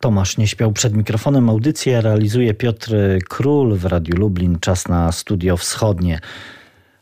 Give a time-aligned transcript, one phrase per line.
[0.00, 1.50] Tomasz nie śpiał przed mikrofonem.
[1.50, 2.94] Audycję realizuje Piotr
[3.28, 4.58] Król w Radiu Lublin.
[4.60, 6.20] Czas na studio wschodnie.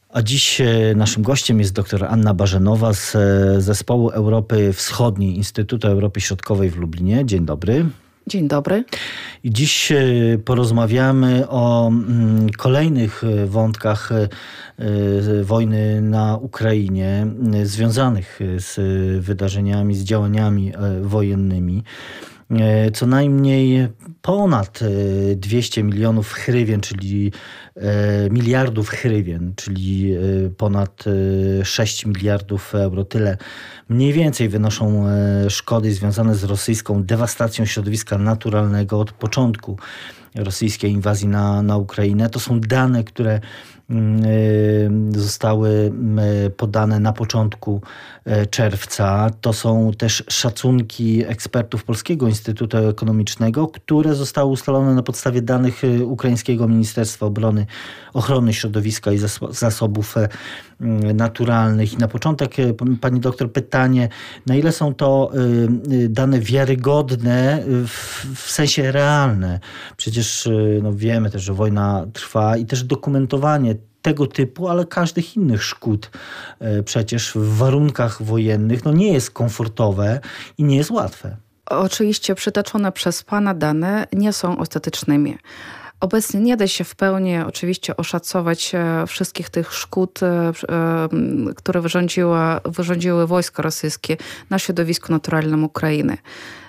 [0.08, 5.88] A dziś e, naszym gościem jest dr Anna Barzenowa z e, Zespołu Europy Wschodniej Instytutu
[5.88, 7.27] Europy Środkowej w Lublinie.
[7.27, 7.87] Dzień dobry.
[8.27, 8.85] Dzień dobry.
[9.44, 10.04] I dziś e,
[10.44, 14.10] porozmawiamy o mm, kolejnych wątkach
[15.42, 17.27] wojny na Ukrainie,
[17.62, 18.74] związanych z
[19.24, 21.83] wydarzeniami, z działaniami wojennymi.
[22.51, 23.88] E, co najmniej
[24.23, 24.80] ponad
[25.36, 27.32] 200 e, milionów hrywien, czyli
[27.77, 30.14] e, miliardów hrywien, czyli
[30.56, 31.05] ponad
[31.64, 33.05] 6 miliardów euro.
[33.05, 33.36] Tyle
[33.88, 35.05] mniej więcej wynoszą
[35.48, 39.78] szkody związane z rosyjską dewastacją środowiska naturalnego od początku
[40.34, 42.30] rosyjskiej inwazji na, na Ukrainę.
[42.30, 43.41] To są dane, które
[45.16, 46.20] zostały mm,
[46.56, 47.80] podane na początku
[48.24, 49.30] e, czerwca.
[49.40, 56.06] To są też szacunki ekspertów Polskiego Instytutu Ekonomicznego, które zostały ustalone na podstawie danych y,
[56.06, 57.66] Ukraińskiego Ministerstwa Obrony,
[58.14, 59.19] Ochrony Środowiska i
[59.50, 60.14] Zasobów
[61.14, 61.92] Naturalnych.
[61.92, 62.55] I na początek,
[63.00, 64.08] pani doktor, pytanie,
[64.46, 65.30] na ile są to
[65.92, 67.62] y, dane wiarygodne
[68.34, 69.61] w, sensie realne?
[69.96, 73.75] Przecież y, no, wiemy też, że wojna trwa i też dokumentowanie
[74.06, 76.10] tego typu, ale każdych innych szkód
[76.62, 80.20] y, przecież w warunkach wojennych no, nie jest komfortowe
[80.58, 81.36] i nie jest łatwe.
[81.66, 85.38] Oczywiście przytoczone przez Pana dane nie są ostatecznymi.
[86.00, 91.08] Obecnie nie da się w pełni oczywiście oszacować e, wszystkich tych szkód, e, e,
[91.56, 94.17] które wyrządziła, wyrządziły wojska rosyjskie
[94.50, 96.19] na środowisku naturalnym Ukrainy.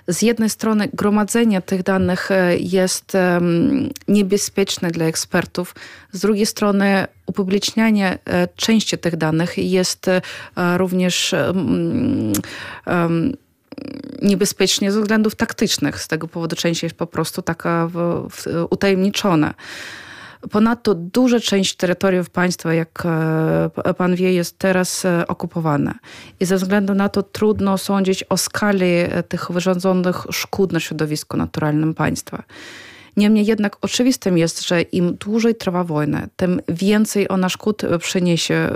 [0.07, 3.17] Z jednej strony gromadzenie tych danych jest
[4.07, 5.75] niebezpieczne dla ekspertów,
[6.11, 8.19] z drugiej strony upublicznianie
[8.55, 10.09] części tych danych jest
[10.77, 11.35] również
[14.21, 16.01] niebezpiecznie ze względów taktycznych.
[16.01, 17.89] Z tego powodu część jest po prostu taka
[18.69, 19.53] utajemniczona.
[20.51, 23.03] Ponadto duża część terytoriów państwa, jak
[23.85, 25.95] e, pan wie, jest teraz e, okupowana.
[26.39, 31.37] I ze względu na to trudno sądzić o skali e, tych wyrządzonych szkód na środowisku
[31.37, 32.43] naturalnym państwa.
[33.17, 38.69] Niemniej jednak oczywistym jest, że im dłużej trwa wojna, tym więcej ona szkód przyniesie,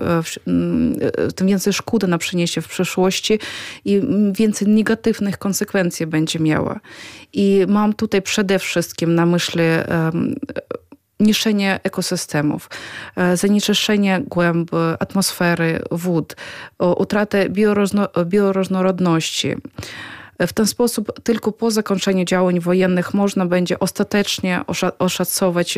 [0.48, 0.96] mm,
[1.36, 3.40] tym więcej szkód ona przyniesie w przyszłości
[3.86, 4.02] i
[4.32, 6.80] więcej negatywnych konsekwencji będzie miała.
[7.34, 9.64] I mam tutaj przede wszystkim na myśli
[11.22, 12.70] niszczenie ekosystemów,
[13.16, 16.36] e, zanieczyszczenie głęb, atmosfery, wód,
[16.98, 17.50] utratę
[18.26, 19.56] bioróżnorodności.
[20.40, 24.62] W ten sposób tylko po zakończeniu działań wojennych można będzie ostatecznie
[25.00, 25.78] oszacować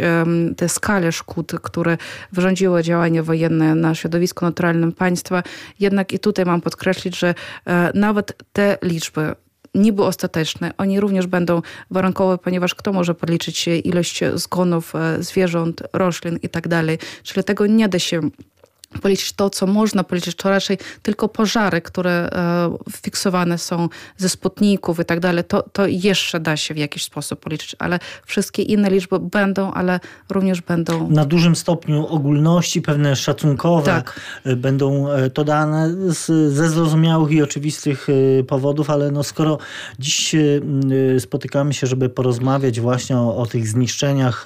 [0.57, 1.97] tę skalę szkód, które
[2.31, 5.43] wyrządziły działania wojenne na środowisku naturalnym państwa.
[5.79, 9.35] Jednak i tutaj mam podkreślić, że e, nawet te liczby
[9.75, 16.39] niby ostateczne, oni również będą warunkowe, ponieważ kto może podliczyć ilość zgonów e, zwierząt, roślin
[16.43, 16.67] i tak.
[17.23, 18.21] Czyli tego nie da się
[19.01, 24.99] policzyć to, co można policzyć, to raczej tylko pożary, które e, fiksowane są ze sputników
[24.99, 28.89] i tak dalej, to, to jeszcze da się w jakiś sposób policzyć, ale wszystkie inne
[28.89, 29.99] liczby będą, ale
[30.29, 31.09] również będą...
[31.09, 34.19] Na dużym stopniu ogólności, pewne szacunkowe tak.
[34.45, 38.07] E, będą e, to dane z, ze zrozumiałych i oczywistych
[38.47, 39.57] powodów, ale no skoro
[39.99, 40.35] dziś
[41.19, 44.45] spotykamy się, żeby porozmawiać właśnie o, o tych zniszczeniach,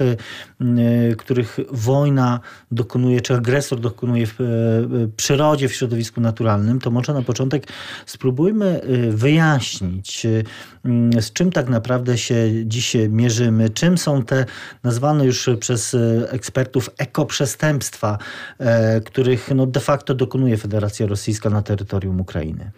[1.17, 2.39] których wojna
[2.71, 7.67] dokonuje, czy agresor dokonuje w w przyrodzie, w środowisku naturalnym, to może na początek
[8.05, 10.43] spróbujmy y, wyjaśnić, y,
[10.85, 14.45] mm, z czym tak naprawdę się dziś mierzymy, czym są te
[14.83, 15.95] nazwane już przez
[16.29, 18.17] ekspertów ekoprzestępstwa,
[18.59, 22.71] e, których no de facto dokonuje Federacja Rosyjska na terytorium Ukrainy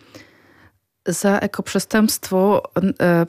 [1.07, 2.63] za ekoprzestępstwo,
[3.01, 3.25] e,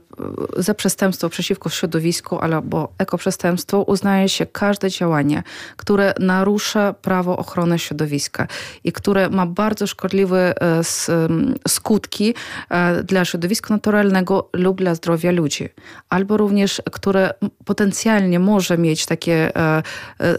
[0.56, 5.42] za przestępstwo przeciwko środowisku albo ekoprzestępstwo uznaje się każde działanie,
[5.76, 8.46] które narusza prawo ochrony środowiska
[8.84, 10.80] i które ma bardzo szkodliwe e,
[11.68, 12.34] skutki
[12.70, 15.68] e, dla środowiska naturalnego lub dla zdrowia ludzi,
[16.08, 17.34] albo również które
[17.64, 19.52] potencjalnie może mieć takie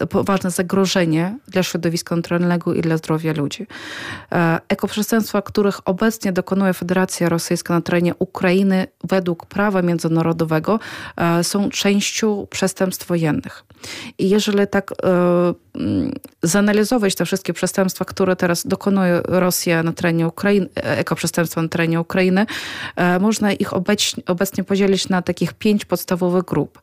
[0.10, 3.68] poważne zagrożenie dla środowiska naturalnego i dla zdrowia ludzi.
[4.69, 10.79] Ekoprzestępstwa, których obecnie dokonuje Federacja rosyjska na terenie Ukrainy według prawa międzynarodowego
[11.18, 13.63] e, są częścią przestępstw wojennych.
[14.18, 15.07] I jeżeli tak e,
[15.75, 16.12] mm,
[16.44, 22.01] zanalizować te wszystkie przestępstwa, które teraz dokonuje Rosja na terenie Ukrainy, e, ekoprzestępstwa na terenie
[22.01, 22.45] Ukrainy,
[23.19, 26.80] można ich obecnie, podzielić na takich pięć podstawowych grup.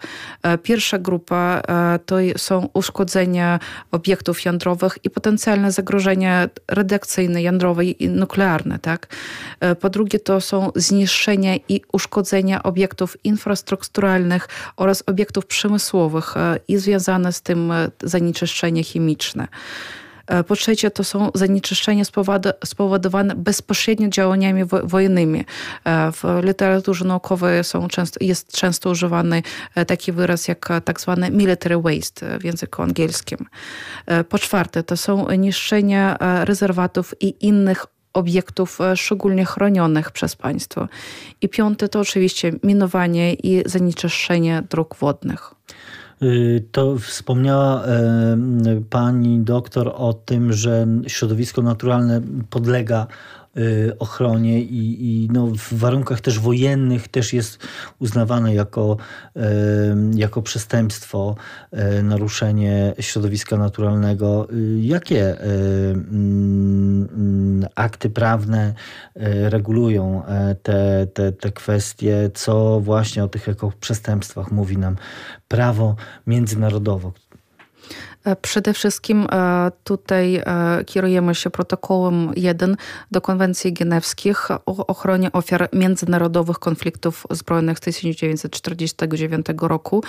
[0.63, 1.63] Pierwsza grupa
[2.07, 3.59] to są uszkodzenia
[3.91, 8.79] obiektów jądrowych i potencjalne zagrożenia redakcyjne, jądrowe i nuklearne.
[8.79, 9.07] Tak?
[9.81, 16.35] Po drugie to są zniszczenia i uszkodzenia obiektów infrastrukturalnych oraz obiektów przemysłowych
[16.69, 19.49] i związane z tym zanieczyszczenie chemiczne.
[20.29, 22.05] E, po trzecie, to są zanieczyszczenia
[22.65, 25.45] spowodowane bezpośrednio działaniami wojennymi.
[25.85, 29.43] E, w literaturze naukowej są często, jest często używany
[29.75, 33.39] e, taki wyraz jak tak zwany military waste w języku angielskim.
[34.29, 40.89] Po czwarte, to są niszczenia rezerwatów i innych obiektów szczególnie chronionych przez państwo.
[41.41, 45.55] I piąte to oczywiście minowanie i zanieczyszczenie dróg wodnych.
[46.23, 47.83] Y, to wspomniała
[48.91, 52.21] pani doktor o tym, że środowisko naturalne
[52.51, 53.07] podlega
[53.99, 57.59] ochronie i, i no w warunkach też wojennych też jest
[57.99, 58.97] uznawane jako,
[60.15, 61.37] jako przestępstwo
[61.99, 64.49] y, naruszenie środowiska naturalnego.
[64.53, 67.09] Y, jakie mm,
[67.75, 68.75] akty prawne
[69.49, 72.31] regulują e, te, te, te kwestie?
[72.35, 74.97] Co właśnie o tych ekoprzestępstwach mówi nam
[75.49, 75.97] prawo
[76.27, 77.11] międzynarodowe,
[78.37, 80.43] przede wszystkim e, tutaj e,
[80.87, 82.77] kierujemy się protokołem 1
[83.11, 90.05] do konwencji genewskich o ochronie ofiar międzynarodowych konfliktów zbrojnych z 1949 roku,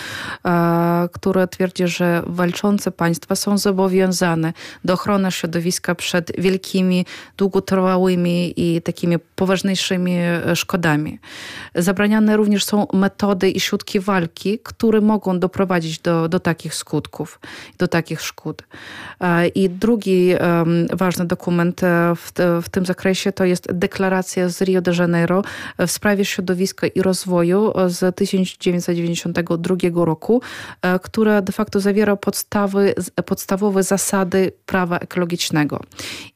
[1.11, 4.53] które twierdzi, że walczące państwa są zobowiązane
[4.85, 7.05] do ochrony środowiska przed wielkimi,
[7.37, 10.15] długotrwałymi i takimi poważniejszymi
[10.55, 11.19] szkodami.
[11.75, 17.39] Zabraniane również są metody i środki walki, które mogą doprowadzić do, do takich skutków,
[17.77, 18.63] do takich takich szkód.
[19.21, 20.33] E, I drugi
[20.93, 22.31] ważny dokument e, w,
[22.63, 25.41] w tym zakresie to jest deklaracja z Rio de Janeiro
[25.79, 30.41] w sprawie środowiska i rozwoju z 1992 roku,
[30.81, 32.93] e, która de facto zawiera podstawy,
[33.25, 35.79] podstawowe zasady prawa ekologicznego.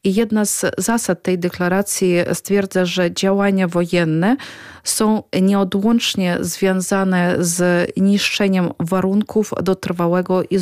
[0.04, 4.36] I jedna z zasad tej deklaracji stwierdza, że działania wojenne
[4.84, 10.58] są nieodłącznie związane z niszczeniem warunków do trwałego i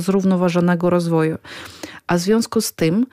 [0.00, 1.38] zrównoważonego rozwoju.
[2.06, 3.06] A w związku z tym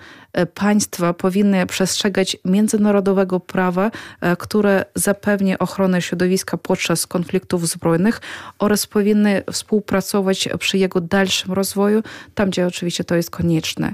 [0.54, 3.92] państwa powinny przestrzegać międzynarodowego prawa,
[4.22, 8.22] e, które zapewni ochronę środowiska podczas konfliktów zbrojnych
[8.60, 12.04] oraz powinny współpracować przy jego dalszym rozwoju,
[12.36, 13.94] tam gdzie oczywiście to jest konieczne.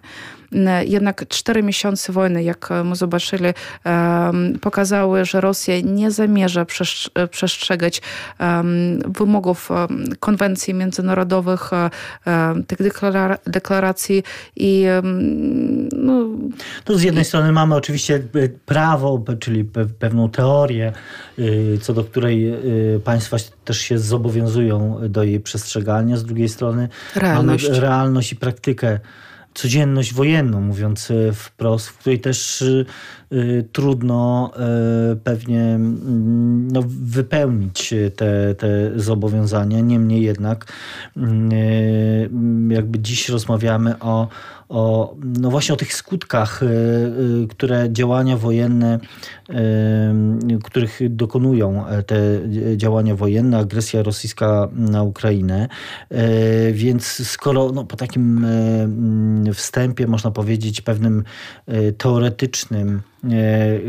[0.85, 3.45] Jednak cztery miesiące wojny, jak my zobaczyli,
[4.61, 6.65] pokazały, że Rosja nie zamierza
[7.31, 8.01] przestrzegać
[9.05, 9.69] wymogów
[10.19, 11.71] konwencji międzynarodowych,
[12.67, 12.77] tych
[13.45, 14.23] deklaracji
[14.55, 14.85] i
[15.93, 16.24] no,
[16.83, 18.19] to z jednej strony mamy oczywiście
[18.65, 19.65] prawo, czyli
[19.99, 20.93] pewną teorię,
[21.39, 21.43] e,
[21.81, 22.59] co do której e,
[23.03, 26.17] państwa też się zobowiązują do jej przestrzegania.
[26.17, 27.67] Z drugiej strony realność.
[27.69, 28.99] mamy realność i praktykę
[29.53, 32.63] codzienność wojenną, mówiąc e, wprost, w której też
[33.71, 34.51] trudno
[35.23, 39.79] pewnie mm, no, wypełnić te, te zobowiązania.
[39.79, 40.73] Niemniej jednak,
[41.17, 44.27] mm, jakby dziś rozmawiamy o,
[44.69, 46.61] o, no właśnie o tych skutkach,
[47.49, 48.99] które działania wojenne,
[50.63, 52.17] których dokonują te
[52.77, 55.67] działania wojenne, agresja rosyjska na Ukrainę.
[56.73, 58.45] Więc skoro no, po takim
[59.53, 61.23] wstępie, można powiedzieć, pewnym
[61.67, 63.24] e, teoretycznym e,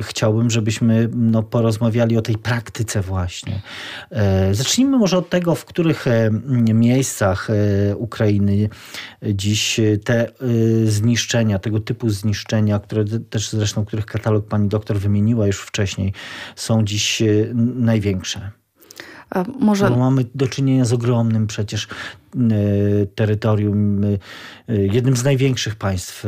[0.03, 3.63] chciałbym, żebyśmy no, porozmawiali o tej praktyce właśnie.
[4.11, 6.05] E, zacznijmy może od tego, w których
[6.75, 7.49] miejscach
[7.97, 8.69] Ukrainy
[9.23, 10.27] dziś te
[10.85, 16.13] zniszczenia, tego typu zniszczenia, które też zresztą, których katalog pani doktor wymieniła już wcześniej,
[16.57, 17.23] są dziś
[17.75, 18.51] największe.
[19.61, 19.91] Może...
[19.91, 21.89] Bo mamy do czynienia z ogromnym przecież
[23.15, 24.01] terytorium,
[24.69, 26.25] jednym z największych państw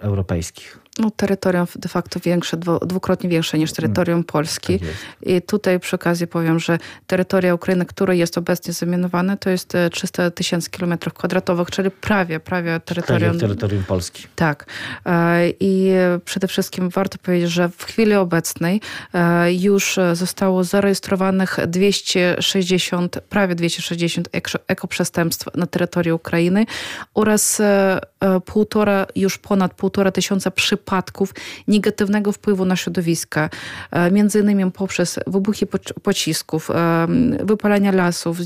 [0.00, 4.78] europejskich no, terytorium de facto większe, dwukrotnie większe niż terytorium Polski.
[4.78, 4.88] Tak
[5.22, 10.22] I tutaj przy okazji powiem, że terytoria Ukrainy, które jest obecnie zamienowane, to jest 300
[10.22, 13.30] e, tysięcy kilometrów kwadratowych, czyli prawie, prawie terytorium...
[13.30, 14.26] Tak, terytorium Polski.
[14.36, 14.66] Tak.
[15.06, 15.92] E, I
[16.24, 18.80] przede wszystkim warto powiedzieć, że w chwili obecnej
[19.14, 24.28] e, już zostało zarejestrowanych 260, prawie 260
[24.66, 26.66] ekoprzestępstw na terytorium Ukrainy
[27.14, 27.62] oraz
[28.44, 31.34] półtora, już ponad półtora tysiąca przypadków
[31.68, 33.40] negatywnego wpływu na środowisko,
[33.90, 35.66] e, między innymi poprzez wybuchy
[36.02, 37.06] pocisków, e,
[37.44, 38.38] wypalania lasów,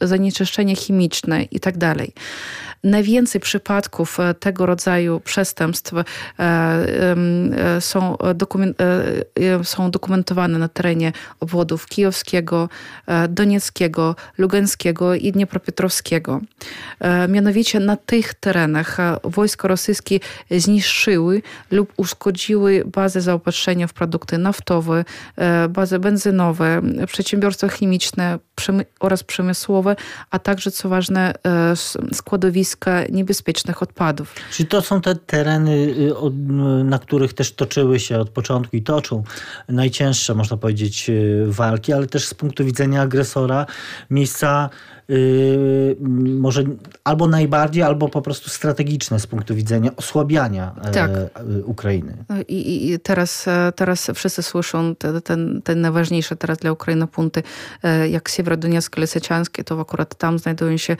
[0.00, 1.94] zanieczyszczenie chemiczne itd.
[1.94, 2.06] Tak
[2.84, 5.92] Najwięcej przypadków e, tego rodzaju przestępstw
[7.80, 8.16] są,
[9.62, 12.68] są dokumentowane na terenie obwodów kijowskiego,
[13.28, 16.40] donieckiego, lugańskiego i dniepropietrowskiego.
[17.28, 20.20] Mianowicie na tych terenach wojska rosyjskie
[20.50, 25.04] zniszczyły lub uszkodziły bazę zaopatrzenia w produkty naftowe,
[25.68, 28.38] bazy benzynowe, przedsiębiorstwa chemiczne
[29.00, 29.96] oraz przemysłowe,
[30.30, 31.34] a także, co ważne,
[32.12, 34.34] składowiska niebezpiecznych odpadów.
[34.52, 39.22] Czyli to są te tereny, y, na których też toczyły się od początku i toczą
[39.68, 43.66] najcięższe, można powiedzieć, y, walki, ale też z punktu widzenia agresora
[44.10, 44.70] miejsca
[46.38, 46.64] może
[47.04, 51.10] albo najbardziej, albo po prostu strategiczne z punktu widzenia osłabiania e, tak.
[51.64, 52.24] Ukrainy.
[52.48, 57.42] I, I, teraz, e, teraz wszyscy słyszą te, ten, ten najważniejsze teraz dla Ukrainy punkty,
[57.82, 60.96] e, jak Siewierodonieckie, Lesyciańskie, to akurat tam znajdują się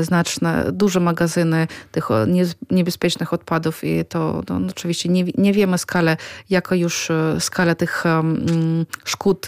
[0.00, 2.08] znaczne, duże magazyny tych
[2.70, 6.16] niebezpiecznych odpadów i to, to no, oczywiście nie, nie wiemy skalę,
[6.50, 9.46] jaka już skala tych um, szkód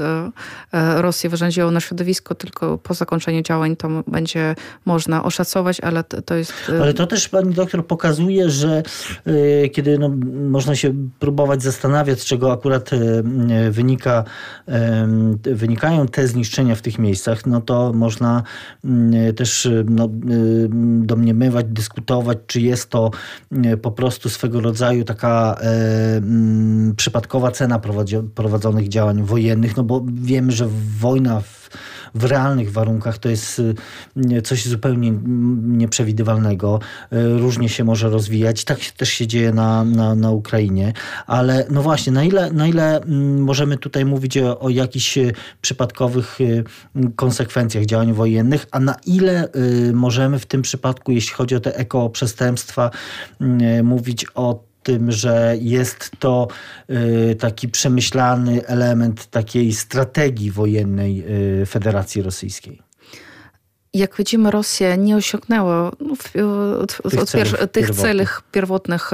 [0.97, 4.55] Rosji wyrządziła na środowisko, tylko po zakończeniu działań to będzie
[4.85, 6.53] można oszacować, ale to, to jest...
[6.69, 8.83] Y, ale to też pani doktor pokazuje, że
[9.27, 10.11] y, kiedy no,
[10.51, 13.23] można się próbować zastanawiać, z czego akurat y,
[13.71, 14.25] wynika,
[15.43, 18.43] wynikają te zniszczenia w tych miejscach, no to można
[19.37, 20.09] też no,
[21.01, 23.11] domniemywać, dyskutować, czy jest to
[23.83, 25.57] po prostu swego rodzaju taka
[26.97, 27.81] przypadkowa cena
[28.35, 30.69] prowadzonych działań wojennych, no bo wiemy, że
[31.01, 31.71] wojna w
[32.15, 35.13] w realnych warunkach to jest y, coś zupełnie
[35.63, 36.81] nieprzewidywalnego.
[37.13, 38.65] Y, różnie się może rozwijać.
[38.65, 40.93] Tak też się dzieje na, na, na Ukrainie.
[41.27, 45.33] Ale no właśnie, na ile, na ile mm, możemy tutaj mówić o, o jakichś y,
[45.61, 46.39] przypadkowych
[47.17, 49.49] konsekwencjach działań wojennych, a na ile
[49.93, 52.91] możemy w tym przypadku, jeśli chodzi o te ekoprzestępstwa,
[53.83, 56.49] mówić o tym, że jest to
[56.91, 61.25] y, taki przemyślany element takiej strategii wojennej
[61.63, 62.90] y, Federacji Rosyjskiej
[63.95, 66.15] jak widzimy, Rosja nie osiągnęła no,
[67.11, 69.11] tych, celów, tych celów pierwotnych,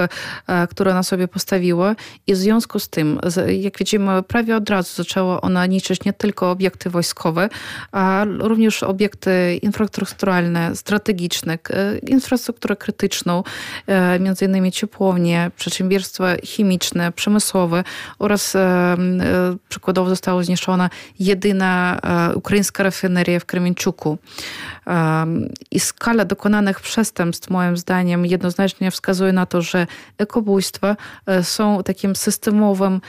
[0.47, 3.21] e, które ona sobie postawiła i w związku z tym,
[3.59, 7.49] jak widzimy, prawie od razu zaczęła ona niszczyć nie tylko obiekty wojskowe,
[7.93, 11.59] a również obiekty infrastrukturalne, strategiczne,
[12.07, 13.43] infrastrukturę krytyczną,
[13.87, 17.85] e, między innymi ciepłownie, przedsiębiorstwa chemiczne, przemysłowe
[18.19, 18.97] oraz e,
[19.69, 22.01] przykładowo została zniszczona jedyna
[22.35, 24.19] ukraińska rafineria w Kremenczuku.
[25.71, 29.87] I skala dokonanych przestępstw, moim zdaniem, jednoznacznie wskazuje na to, że
[30.19, 30.97] ekobójstwa
[31.27, 33.01] e, są takim systemowym,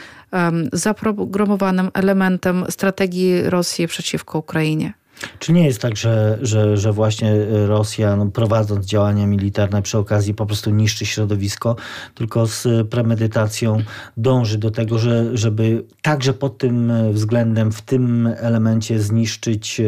[0.72, 4.92] zaprogramowanym elementem strategii Rosji przeciwko Ukrainie.
[5.38, 7.34] Czy nie jest tak, że, że, że właśnie
[7.66, 11.76] Rosja, no, prowadząc działania militarne przy okazji, po prostu niszczy środowisko,
[12.14, 13.82] tylko z premedytacją
[14.16, 19.80] dąży do tego, że, żeby także pod tym względem, w tym elemencie zniszczyć,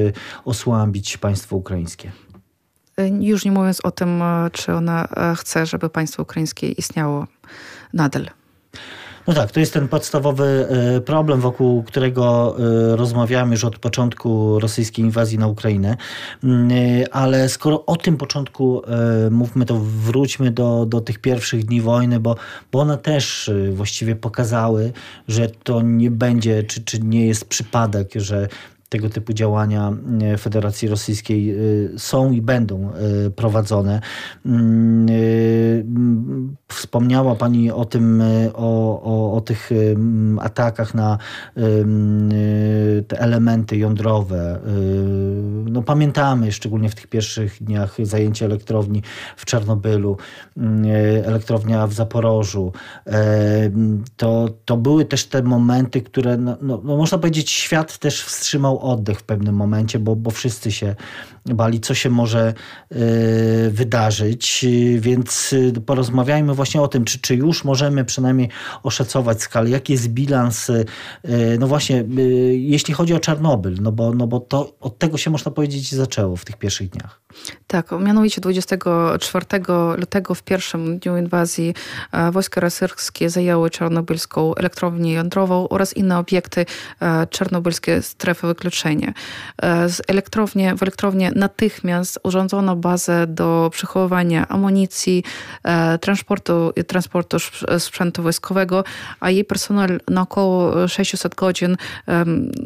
[0.44, 2.12] osłabić państwo ukraińskie?
[3.20, 4.22] Już nie mówiąc o tym,
[4.52, 7.26] czy ona chce, żeby państwo ukraińskie istniało
[7.92, 8.30] nadal.
[9.30, 14.60] No tak, to jest ten podstawowy e, problem, wokół którego e, rozmawiamy już od początku
[14.60, 15.96] rosyjskiej inwazji na Ukrainę.
[16.44, 18.82] Mm, e, ale skoro o tym początku
[19.30, 22.36] mówmy, to wróćmy do, do tych pierwszych dni wojny, bo,
[22.72, 24.92] bo one też właściwie pokazały,
[25.28, 28.48] że to nie będzie, czy, czy nie jest przypadek, że
[28.90, 29.92] tego typu działania
[30.22, 31.54] e, Federacji Rosyjskiej e,
[31.98, 34.00] są i będą e, prowadzone.
[34.46, 35.06] Mm,
[36.68, 38.22] wspomniała Pani o tym,
[38.54, 39.70] o, o, o tych
[40.40, 41.18] atakach na
[43.08, 44.60] te elementy jądrowe.
[45.64, 49.02] No, pamiętamy szczególnie w tych pierwszych dniach zajęcie elektrowni
[49.36, 50.16] w Czarnobylu,
[51.24, 52.72] elektrownia w Zaporożu.
[54.16, 58.79] To, to były też te momenty, które, no, no, no można powiedzieć, świat też wstrzymał
[58.80, 60.96] oddech w pewnym momencie, bo, bo wszyscy się
[61.46, 62.54] bali, co się może
[62.92, 64.66] y, wydarzyć.
[64.98, 68.48] Więc y, porozmawiajmy właśnie o tym, czy, czy już możemy przynajmniej
[68.82, 70.86] oszacować skalę, jaki jest bilans, y,
[71.58, 72.04] no właśnie,
[72.50, 76.36] jeśli chodzi o Czarnobyl, no bo, no bo to od tego się można powiedzieć zaczęło
[76.36, 77.20] w tych pierwszych dniach.
[77.66, 79.46] Tak, mianowicie 24
[79.96, 81.74] lutego w pierwszym dniu inwazji
[82.32, 86.66] wojska rosyjskie zajęły czarnobylską elektrownię jądrową oraz inne obiekty
[87.30, 89.12] czarnobylskie strefy wykluczenia.
[89.88, 95.24] Z elektrownie, w elektrownię natychmiast urządzono bazę do przechowywania amunicji,
[95.62, 97.36] e, transportu, transportu
[97.78, 98.84] sprzętu wojskowego,
[99.20, 101.76] a jej personel na około 600 godzin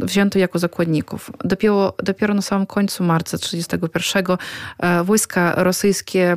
[0.01, 1.31] wzięto jako zakładników.
[1.45, 4.37] Dopiero, dopiero na samym końcu marca 1931
[4.79, 6.37] e, wojska rosyjskie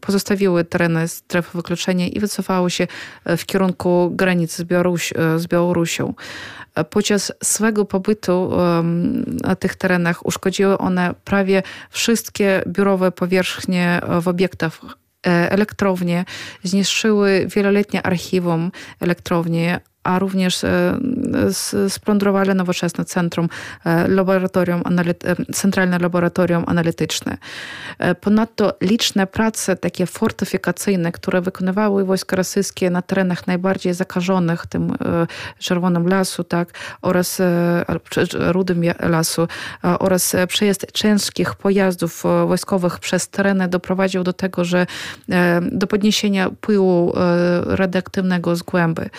[0.00, 2.86] pozostawiły tereny strefy wykluczenia i wycofały się
[3.24, 6.14] e, w kierunku granicy z, Białoruś, z Białorusią.
[6.84, 8.50] Podczas swego pobytu
[9.44, 14.80] na tych terenach uszkodziły one prawie wszystkie biurowe powierzchnie w obiektach
[15.22, 16.24] elektrownie,
[16.62, 18.70] zniszczyły wieloletnie archiwum
[19.00, 19.66] elektrowni,
[20.02, 20.98] a również e,
[21.88, 23.48] splądrowali nowoczesne centrum,
[23.84, 24.82] e, laboratorium,
[25.24, 27.36] e, centralne laboratorium analityczne.
[28.20, 34.92] Ponadto liczne prace takie fortyfikacyjne, które wykonywały wojska rosyjskie na terenach najbardziej zakażonych tym
[35.58, 36.68] czerwonym lasu, tak,
[37.02, 37.38] oraz
[38.32, 39.48] rudym lasu,
[39.82, 44.86] oraz przejazd ciężkich pojazdów wojskowych przez tereny doprowadził do tego, że
[45.72, 47.12] do podniesienia pyłu
[47.64, 49.10] radioaktywnego z głęby.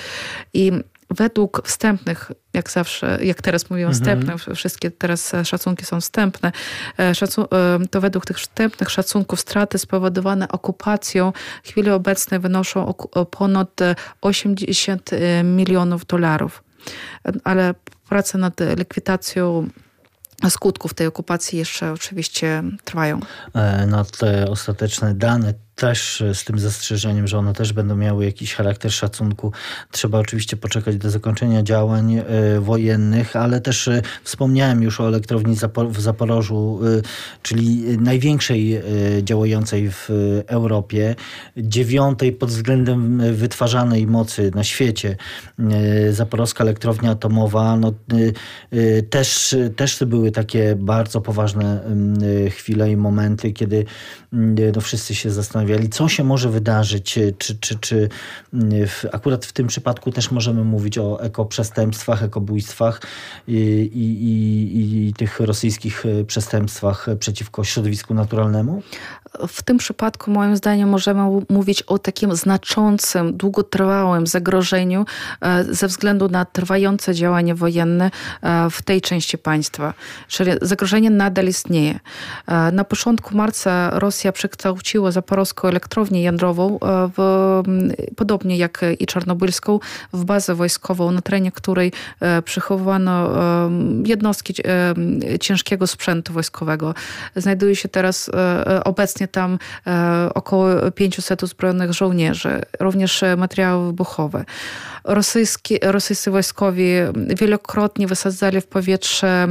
[0.54, 0.72] I
[1.12, 4.00] według wstępnych, jak zawsze, jak teraz mówią mhm.
[4.00, 6.52] wstępne, wszystkie teraz szacunki są wstępne,
[7.00, 12.94] e, szacun e, to według tych wstępnych szacunków straty spowodowane okupacją w chwili obecnej wynoszą
[13.32, 13.80] ponad
[14.22, 16.64] 80 e, milionów dolarów.
[17.44, 17.74] Ale
[18.10, 19.68] prace nad likwidacją
[20.50, 23.20] skutków tej okupacji jeszcze oczywiście trwają.
[23.88, 28.92] No te ostateczne dane też z tym zastrzeżeniem, że one też będą miały jakiś charakter
[28.92, 29.52] szacunku.
[29.92, 32.24] Trzeba oczywiście poczekać do zakończenia działań e,
[32.60, 35.56] wojennych, ale też e, wspomniałem już o elektrowni
[35.90, 37.02] w Zaporożu, e,
[37.42, 38.82] czyli największej
[39.24, 40.10] działającej w
[40.48, 41.16] Europie,
[41.58, 45.16] dziewiątej pod względem wytwarzanej mocy na świecie.
[46.12, 47.94] Zaporowska elektrownia atomowa, no,
[49.10, 51.84] też, też to były takie bardzo poważne
[52.50, 53.86] chwile i momenty, kiedy
[54.76, 58.10] no, wszyscy się zastanawiali, zastanawiali, co się może wydarzyć, e, czy, czy, czy
[58.54, 63.02] mm, w, akurat w tym przypadku też możemy mówić o ekoprzestępstwach, ekobójstwach
[63.48, 63.54] i,
[63.94, 68.84] i, i, i tych rosyjskich e, przestępstwach przeciwko środowisku naturalnemu?
[69.48, 75.06] W tym przypadku moim zdaniem możemy mówić o takim znaczącym, długotrwałym zagrożeniu
[75.42, 78.12] e, ze względu na trwające działania wojenne
[78.72, 79.94] w tej części państwa.
[80.28, 82.00] Czyli zagrożenie nadal istnieje.
[82.72, 87.62] Na początku marca Rosja przekształciła Zaporowską elektrownię jądrową, e, w,
[88.16, 89.80] podobnie jak i czarnobylską,
[90.14, 93.70] w bazę wojskową, na terenie której e, przechowano e,
[94.06, 94.54] jednostki
[95.40, 96.94] ciężkiego sprzętu wojskowego.
[97.36, 98.32] Znajduje się teraz
[98.86, 99.60] obecnie tam
[100.34, 104.46] około 500 uzbrojonych żołnierzy, również materiały wybuchowe.
[105.04, 106.86] Rosyjskie, rosyjscy wojskowi
[107.38, 109.48] wielokrotnie wysadzali w powietrze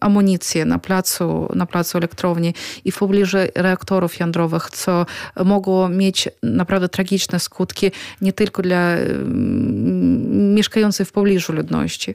[0.00, 2.54] amunicję na placu, na placu elektrowni
[2.84, 5.06] i w pobliżu reaktorów jądrowych, co
[5.44, 12.14] mogło mieć naprawdę tragiczne skutki nie tylko dla mm, mieszkającej w pobliżu ludności.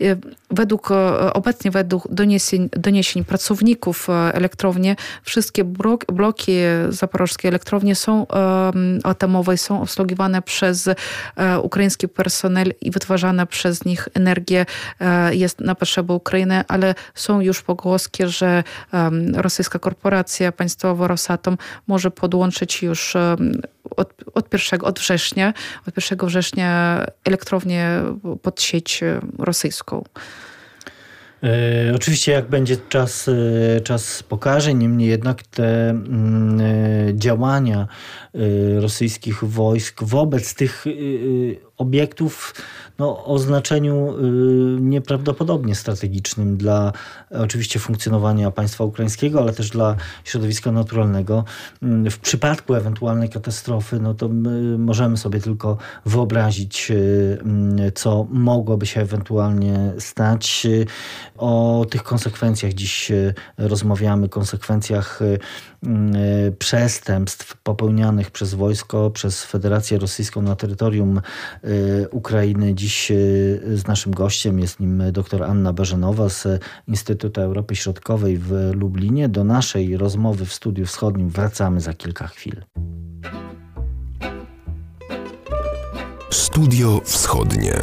[0.00, 0.16] E,
[0.50, 5.64] według, e, obecnie według doniesień, doniesień pracowników e, elektrowni, wszystkie
[6.12, 6.52] bloki
[6.88, 8.26] zaporożskiej elektrowni są
[9.04, 10.88] atomowe są obsługiwane przez
[11.62, 14.66] ukraiński personel i wytwarzana przez nich energia
[15.30, 18.64] jest na potrzeby Ukrainy, ale są już pogłoski, że
[19.34, 23.16] rosyjska korporacja państwowa Rosatom może podłączyć już
[23.96, 25.54] od, od, pierwszego, od września,
[25.86, 28.02] od 1 września elektrownię
[28.42, 29.00] pod sieć
[29.38, 30.04] rosyjską.
[31.42, 36.64] E, oczywiście jak będzie czas, e, czas pokaże, niemniej jednak te mm, e,
[37.14, 37.86] działania
[38.80, 40.84] rosyjskich wojsk wobec tych
[41.82, 42.54] obiektów
[42.98, 46.92] no, o znaczeniu y, nieprawdopodobnie strategicznym dla
[47.30, 51.44] oczywiście funkcjonowania państwa ukraińskiego, ale też dla środowiska naturalnego.
[51.82, 54.28] Mm, w przypadku ewentualnej katastrofy, no to
[54.78, 60.66] możemy sobie tylko wyobrazić, y, mm, co mogłoby się ewentualnie stać.
[61.36, 65.20] O tych konsekwencjach dziś y, rozmawiamy, konsekwencjach
[66.58, 71.20] przestępstw popełnianych przez wojsko, przez Federację Rosyjską na terytorium
[72.10, 72.74] Ukrainy.
[72.74, 73.14] Dziś e,
[73.76, 76.46] z naszym gościem jest nim dr Anna Barzenowa z
[76.88, 79.28] Instytutu Europy Środkowej w Lublinie.
[79.28, 82.62] Do naszej rozmowy w Studiu Wschodnim wracamy za kilka chwil.
[86.30, 87.74] Studio Wschodnie.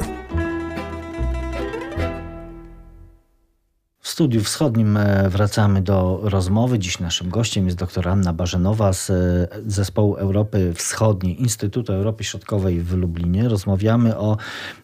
[4.10, 6.80] Studiu Wschodnim e, wracamy do rozmowy.
[6.80, 9.14] Dziś naszym gościem jest dr Anna Barzenowa z e,
[9.68, 13.50] Zespołu Europy Wschodniej Instytutu Europy Środkowej w Lublinie.
[13.50, 14.38] Rozmawiamy o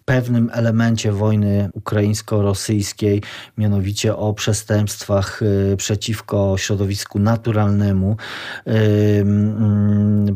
[0.05, 3.21] pewnym elemencie wojny ukraińsko-rosyjskiej,
[3.57, 5.41] mianowicie o przestępstwach
[5.73, 8.17] e, przeciwko środowisku naturalnemu.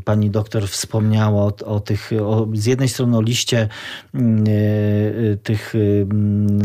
[0.05, 3.67] Pani doktor wspomniała o, o tych, o, z jednej strony o liście
[5.43, 5.73] tych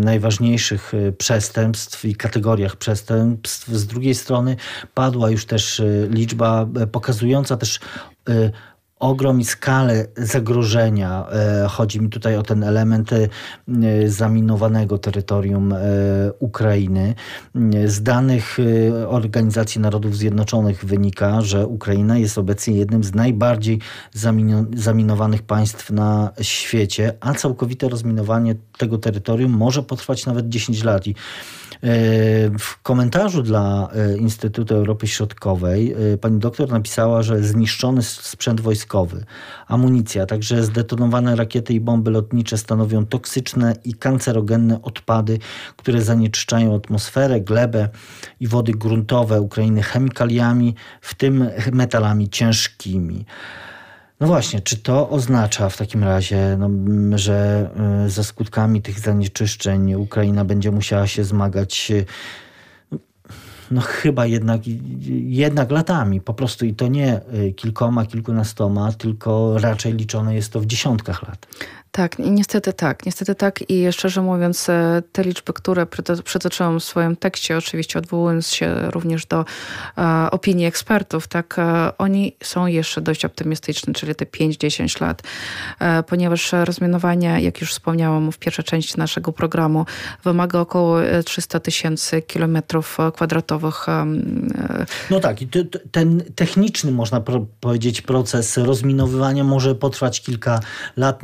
[0.00, 3.68] najważniejszych przestępstw kategoriach przestępstw.
[3.68, 4.56] Z drugiej strony
[4.94, 7.80] padła już też e, liczba e, pokazująca też
[8.28, 8.50] e,
[8.98, 11.26] ogrom i skalę zagrożenia.
[11.32, 13.28] E, chodzi mi tutaj o ten element e,
[14.06, 15.78] zaminowanego terytorium e,
[16.38, 17.14] Ukrainy.
[17.86, 18.58] Z danych
[19.08, 23.78] Organizacji Narodów Zjednoczonych wynika, że Ukraina jest obecnie jednym z najbardziej
[24.74, 31.06] zaminowanych państw na świecie, a całkowite rozminowanie tego terytorium może potrwać nawet 10 lat.
[31.06, 31.14] I
[32.58, 38.83] w komentarzu dla Instytutu Europy Środkowej pani doktor napisała, że zniszczony sprzęt wojskowy,
[39.66, 45.38] amunicja, także zdetonowane rakiety i bomby lotnicze stanowią toksyczne i kancerogenne odpady,
[45.76, 47.88] które zanieczyszczają atmosferę, glebę
[48.40, 53.24] i wody gruntowe Ukrainy chemikaliami, w tym metalami ciężkimi.
[54.20, 56.70] No właśnie, czy to oznacza w takim razie, no,
[57.18, 57.68] że
[58.06, 61.92] y, ze skutkami tych zanieczyszczeń Ukraina będzie musiała się zmagać
[63.70, 64.60] no chyba jednak,
[65.26, 70.60] jednak latami po prostu i to nie y, kilkoma, kilkunastoma, tylko raczej liczone jest to
[70.60, 71.46] w dziesiątkach lat.
[71.96, 73.06] Tak, niestety tak.
[73.06, 75.86] Niestety tak i szczerze mówiąc e, te liczby, które
[76.24, 79.44] przytoczyłam w swoim tekście, oczywiście odwołując się również do
[79.98, 85.22] e, opinii ekspertów, tak, e, oni są jeszcze dość optymistyczni, czyli te 5-10 lat,
[85.80, 89.86] e, ponieważ rozmianowanie, jak już wspomniałam w pierwszej części naszego programu,
[90.24, 93.88] wymaga około 300 e, tysięcy kilometrów kwadratowych.
[93.88, 94.06] E,
[95.10, 95.48] no tak, i
[95.90, 97.22] ten techniczny, można
[97.60, 100.60] powiedzieć, proces rozminowywania może potrwać kilka
[100.96, 101.22] lat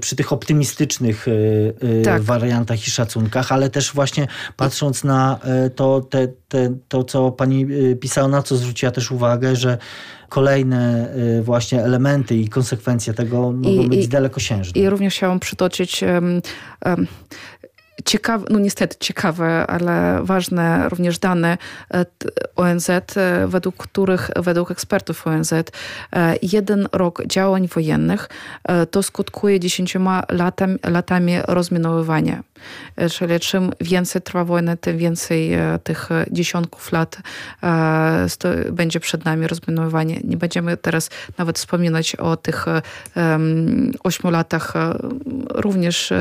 [0.00, 1.30] przy tych optymistycznych y,
[1.82, 2.22] y, tak.
[2.22, 5.40] wariantach i szacunkach, ale też właśnie patrząc na
[5.76, 7.66] to, te, te, to, co pani
[8.00, 9.78] pisała, na co zwróciła też uwagę, że
[10.28, 14.82] kolejne właśnie elementy i konsekwencje tego mogą I, być i, dalekosiężne.
[14.82, 16.42] I również chciałam przytoczyć um,
[16.86, 17.06] um,
[18.04, 21.58] ciekawe, no niestety ciekawe, ale ważne również dane
[21.94, 22.06] e,
[22.56, 23.02] ONZ, e,
[23.46, 25.62] według których, według ekspertów ONZ, e,
[26.42, 28.28] jeden rok działań wojennych
[28.90, 32.42] to skutkuje dziesięcioma latami, latami rozminowywania.
[33.10, 35.50] Czyli czym więcej trwa wojna, tym więcej
[35.84, 37.18] tych dziesiątków lat
[38.72, 40.20] będzie przed nami rozminowywanie.
[40.24, 42.64] Nie będziemy teraz nawet wspominać o tych
[44.04, 44.72] ośmiu latach
[45.50, 46.12] również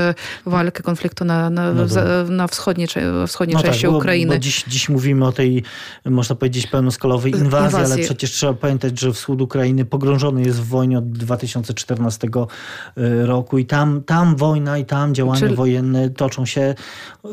[0.45, 1.85] walki, konfliktu na, na no
[2.29, 2.87] na wschodniej,
[3.27, 4.33] wschodniej no części tak, Ukrainy.
[4.33, 5.63] Bo dziś, dziś mówimy o tej,
[6.05, 10.67] można powiedzieć, pełnoskalowej inwazji, inwazji, ale przecież trzeba pamiętać, że wschód Ukrainy pogrążony jest w
[10.67, 16.45] wojnie od 2014 y, roku i tam, tam wojna i tam działania czyli, wojenne toczą
[16.45, 16.75] się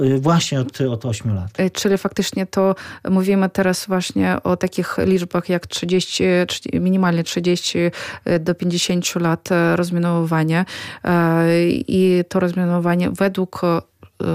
[0.01, 1.61] y, właśnie od, od 8 lat.
[1.61, 2.75] Y, czyli faktycznie to
[3.11, 6.25] mówimy teraz właśnie o takich liczbach jak 30,
[6.73, 7.79] minimalnie 30
[8.40, 10.64] do 50 lat rozminowywania
[11.88, 13.61] i to rozminowanie według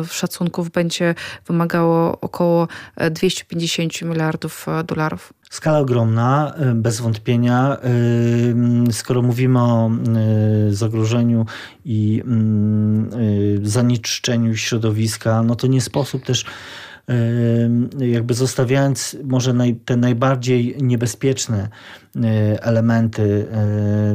[0.10, 1.15] szacunków będzie
[1.48, 2.67] wymagało około
[3.12, 5.34] 250 miliardów e, dolarów.
[5.50, 7.78] Skala ogromna, e, bez wątpienia.
[8.89, 9.91] E, skoro mówimy o
[10.69, 11.45] zagrożeniu
[11.86, 12.24] i
[13.63, 16.45] zanieczyszczeniu środowiska, no to nie sposób też
[18.00, 21.70] jakby zostawiając może naj, te najbardziej niebezpieczne
[22.62, 23.48] elementy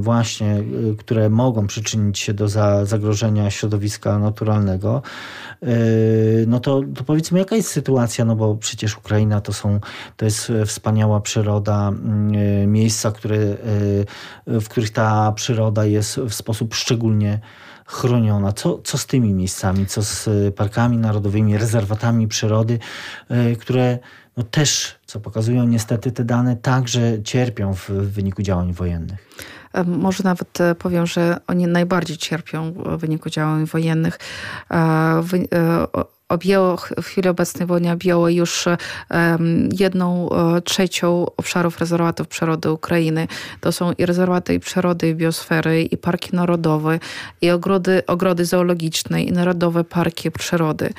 [0.01, 0.63] właśnie,
[0.99, 5.03] które mogą przyczynić się do za, zagrożenia środowiska naturalnego,
[6.47, 9.81] no to, to powiedzmy, jaka jest sytuacja, no bo przecież Ukraina to są,
[10.17, 11.93] to jest wspaniała przyroda,
[12.61, 13.39] yy, miejsca, które,
[14.47, 17.41] w których ta przyroda jest w sposób szczególnie
[17.91, 18.53] chroniona.
[18.53, 22.79] Co, co z tymi miejscami, co z parkami narodowymi, rezerwatami przyrody,
[23.61, 23.99] które
[24.37, 29.19] no też, co pokazują niestety te dane, także cierpią w wyniku działań wojennych.
[29.87, 34.19] Może nawet e, powiem, że oni najbardziej cierpią w wyniku działań wojennych.
[36.31, 38.65] E, e, objęło w chwili obecnej wojny objęło już
[39.79, 40.29] jedną
[40.65, 43.29] trzecią obszarów rezerwatów przyrody Ukrainy.
[43.61, 46.99] To są i rezerwaty i przyrody, i biosfery, i parki narodowe,
[47.41, 50.93] i ogrody, ogrody zoologiczne, i narodowe parki przyrody.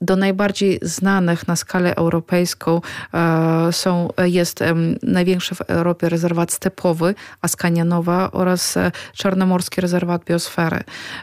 [0.00, 2.80] Do najbardziej znanych na skalę europejską
[3.14, 4.60] e, są, jest
[5.02, 10.80] największy w Europie rezerwat stepowy Askanianowa oraz e, Czarnomorski Rezerwat Biosfery.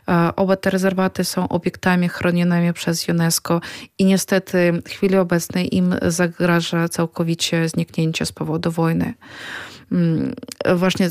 [0.07, 3.50] E, oba te rezerwaty są obiektami chronionymi przez UNESCO
[3.97, 9.13] i niestety w chwili obecnej im zagraża całkowicie zniknięcie z powodu wojny.
[9.91, 10.33] Mm,
[10.75, 11.09] właśnie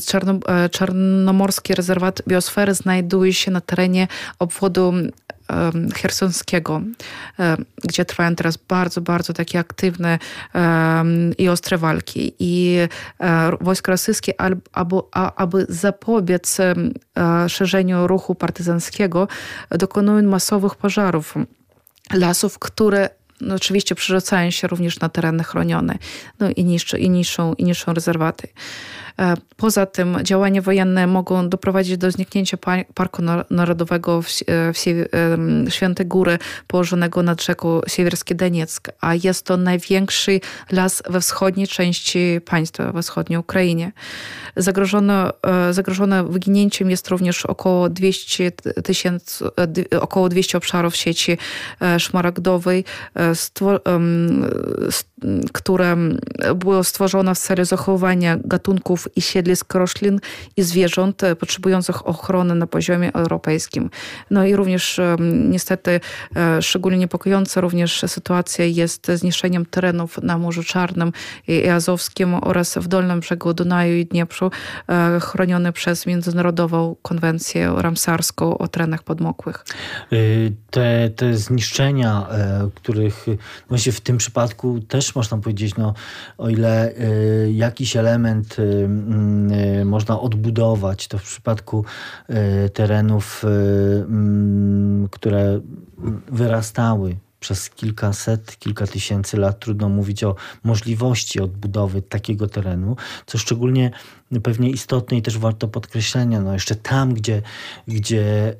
[0.48, 4.92] e, Czarnomorski Rezerwat Biosfery znajduje się na terenie obwodu
[5.94, 6.81] chersonskiego,
[7.85, 10.18] gdzie trwają teraz bardzo, bardzo takie aktywne
[11.38, 12.35] i ostre walki.
[12.38, 12.76] I
[13.20, 14.33] e, wojska rosyjskie,
[14.72, 14.96] aby,
[15.37, 16.59] aby zapobiec
[17.48, 19.29] szerzeniu ruchu partyzanskiego,
[19.70, 21.35] dokonują masowych pożarów
[22.12, 23.09] lasów, które
[23.40, 25.99] no oczywiście przerzucają się również na tereny chronione
[26.40, 28.49] no i niszczą, i niszczą, i niszczą rezerwaty.
[29.20, 32.56] E, poza tym działania wojenne mogą doprowadzić do zniknięcia
[32.94, 39.56] Parku Narodowego w, e, w Świętej Góry położonego nad rzeką Siewierski Donieck, a jest to
[39.56, 40.40] największy
[40.72, 43.92] las we wschodniej części państwa, we wschodniej Ukrainie.
[44.56, 48.52] Zagrożone, e, zagrożone wyginięciem jest również około 200
[48.85, 49.44] tysięcy,
[50.00, 51.38] około 200 obszarów sieci
[51.98, 52.85] szmaragdowej,
[55.52, 55.96] które
[56.54, 60.20] było stworzone w celu zachowania gatunków i siedlisk roślin
[60.57, 63.90] i zwierząt e, potrzebujących ochrony na poziomie europejskim.
[64.31, 66.01] No i również niestety
[66.37, 71.12] e, szczególnie niepokojąca również sytuacja jest z niszczeniem terenów na Morzu Czarnym
[71.49, 74.51] i Azowskim oraz w dolnym brzegu Dunaju i Dniepru
[74.88, 79.64] e, chronione przez Międzynarodową Konwencję Ramsarską o terenach podmokłych.
[80.70, 82.27] Te, te zniszczenia,
[82.75, 83.27] których
[83.68, 85.94] właśnie w tym przypadku też można powiedzieć, no,
[86.38, 86.92] o ile
[87.53, 88.57] jakiś element
[89.85, 91.09] można odbudować.
[91.09, 91.85] To w przypadku
[92.31, 95.61] y, terenów, mm, które
[96.29, 103.90] wyrastały przez kilkaset, kilka tysięcy lat trudno mówić o możliwości odbudowy takiego terenu, co szczególnie
[104.43, 107.43] pewnie istotne i też warto podkreślenia, no jeszcze tam, gdzie,
[107.88, 108.57] gdzie e,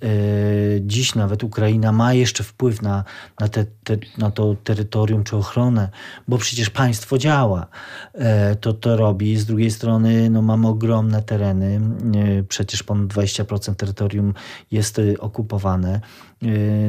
[0.81, 3.05] dziś nawet Ukraina ma jeszcze wpływ na,
[3.41, 5.89] na, te, te, na to terytorium czy ochronę,
[6.29, 7.67] bo przecież państwo działa,
[8.15, 9.37] e, to to robi.
[9.37, 11.81] Z drugiej strony no, mamy ogromne tereny,
[12.15, 14.35] e, przecież ponad 20% terytorium
[14.71, 16.01] jest okupowane,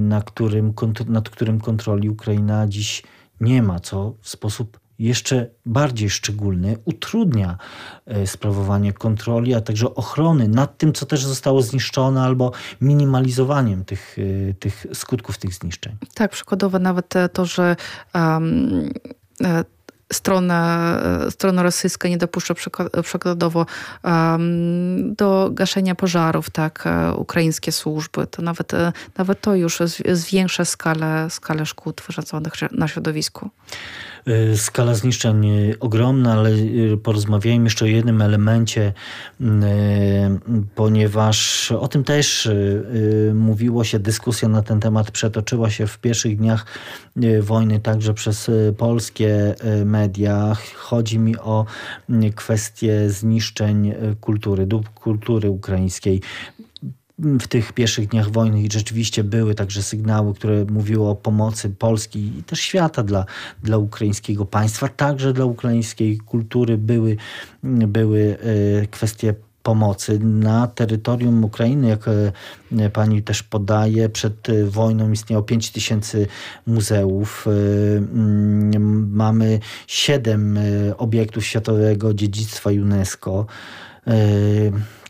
[0.02, 0.74] na którym,
[1.08, 3.04] nad którym kontroli Ukraina dziś
[3.41, 7.58] nie ma, co w sposób jeszcze bardziej szczególny utrudnia
[8.06, 14.18] e, sprawowanie kontroli, a także ochrony nad tym, co też zostało zniszczone, albo minimalizowaniem tych,
[14.50, 15.98] e, tych skutków tych zniszczeń.
[16.14, 17.76] Tak, przykładowo nawet to, że
[18.16, 18.90] um,
[20.14, 20.98] strona,
[21.30, 22.54] strona rosyjska nie dopuszcza
[23.04, 23.66] przykładowo
[24.04, 26.84] um, do gaszenia pożarów, tak,
[27.16, 28.72] ukraińskie służby, to nawet,
[29.18, 29.80] nawet to już
[30.12, 33.50] zwiększa skalę, skalę szkód wyrządzonych na środowisku.
[34.27, 35.47] Y, skala zniszczeń
[35.79, 38.93] ogromna, ale y, porozmawiajmy jeszcze o jednym elemencie,
[39.41, 39.45] y,
[40.75, 42.49] ponieważ o tym też
[43.34, 46.65] mówiło się, dyskusja na ten temat przetoczyła się w pierwszych dniach
[47.41, 49.55] wojny także przez polskie
[49.86, 50.55] media.
[50.75, 51.65] Chodzi mi o
[52.36, 56.21] kwestię zniszczeń kultury, dóbr kultury ukraińskiej
[57.21, 62.19] w tych pierwszych dniach wojny i rzeczywiście były także sygnały, które mówiły o pomocy Polski
[62.39, 63.25] i też świata dla,
[63.63, 67.17] dla ukraińskiego państwa, także dla ukraińskiej kultury były,
[67.63, 68.38] były
[68.81, 75.71] e, kwestie pomocy na terytorium Ukrainy, jak e, pani też podaje, przed wojną istniało 5
[75.71, 76.27] tysięcy
[76.67, 77.47] muzeów.
[77.47, 77.51] E,
[77.97, 80.60] mm, mamy 7
[80.97, 83.45] obiektów światowego dziedzictwa UNESCO.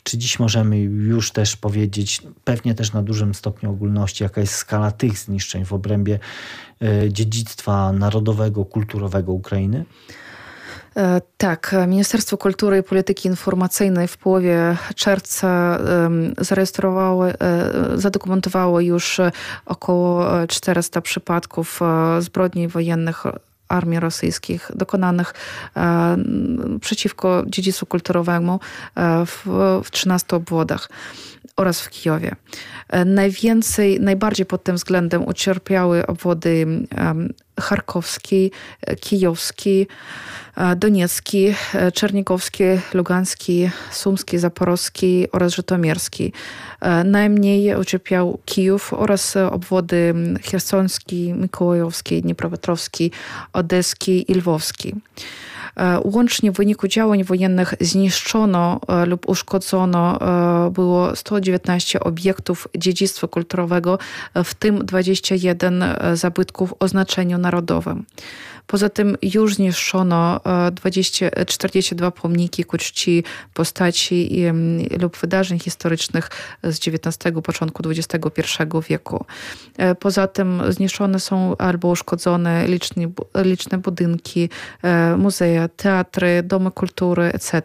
[0.03, 4.91] Czy dziś możemy już też powiedzieć, pewnie też na dużym stopniu ogólności, jaka jest skala
[4.91, 6.19] tych zniszczeń w obrębie
[6.81, 9.85] e, dziedzictwa narodowego, kulturowego Ukrainy?
[10.97, 15.79] E, tak, Ministerstwo Kultury i Polityki Informacyjnej w połowie czerwca
[16.37, 17.35] zarejestrowało, e,
[17.95, 19.21] zadokumentowało już
[19.65, 21.79] około 400 przypadków
[22.19, 23.25] zbrodni wojennych
[23.71, 25.33] armii rosyjskich dokonanych
[25.75, 26.17] e,
[26.81, 28.59] przeciwko dziedzictwu kulturowemu
[28.95, 29.45] e, w,
[29.83, 30.89] w 13 obwodach
[31.57, 32.35] oraz w Kijowie.
[32.89, 36.67] E, najwięcej, najbardziej pod tym względem ucierpiały obwody
[37.59, 38.51] charkowski,
[38.99, 39.87] kijowski,
[40.77, 41.53] Doniecki,
[41.93, 46.33] Czernigowski, Lugański, Sumski, Zaporowski oraz Żytomierski.
[47.05, 50.13] Najmniej ucierpiał Kijów oraz obwody
[50.51, 53.11] Chersoński, Mikołajowski, Dniepropetrowski,
[53.53, 54.95] Odeski i Lwowski.
[56.03, 60.19] Łącznie w wyniku działań wojennych zniszczono lub uszkodzono
[60.71, 63.99] było 119 obiektów dziedzictwa kulturowego,
[64.43, 65.83] w tym 21
[66.13, 68.05] zabytków o znaczeniu narodowym.
[68.71, 70.39] Poza tym już zniszczono
[70.71, 74.45] 20, 42 pomniki ku czci postaci
[74.99, 76.29] lub wydarzeń historycznych
[76.63, 78.43] z XIX, początku XXI
[78.89, 79.25] wieku.
[79.77, 83.03] E, poza tym zniszczone są albo uszkodzone liczne,
[83.35, 84.49] liczne budynki,
[84.83, 87.61] e, muzea, teatry, domy kultury, etc.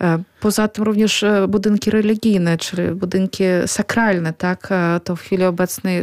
[0.00, 4.68] E, poza tym również e, budynki religijne, czyli budynki sakralne, tak?
[4.70, 6.02] E, to w chwili obecnej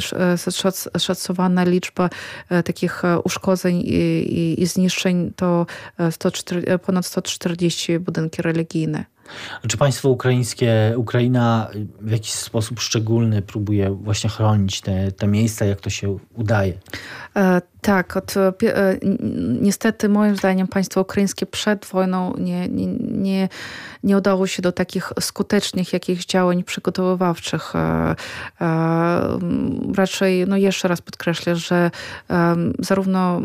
[0.98, 2.10] szacowana liczba
[2.66, 5.66] takich uszkodzeń i, zniszczeń to
[6.12, 9.06] 104, ponad 140 budynki religijne.
[9.68, 11.70] Czy państwo ukraińskie, Ukraina
[12.02, 16.74] w jakiś sposób szczególny próbuje właśnie chronić te, te miejsca, jak to się udaje?
[17.36, 18.54] E, tak, od, e,
[19.62, 23.50] niestety moim zdaniem państwo ukraińskie przed wojną nie, nie, nie,
[24.04, 27.74] nie udało się do takich skutecznych jakichś działań przygotowywawczych.
[27.76, 28.16] E,
[29.96, 31.92] raczej, no jeszcze raz podkreślę, że
[32.80, 33.42] zarówno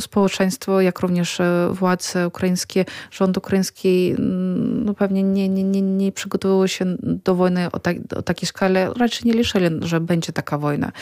[0.00, 1.38] społeczeństwo, jak również
[1.70, 4.14] władze ukraińskie, rząd ukraiński
[4.84, 8.74] no pewnie nie, nie, nie, nie przygotowywały się do wojny o, tak, o takiej skali.
[8.96, 10.92] Raczej nie liczyli, że będzie taka wojna.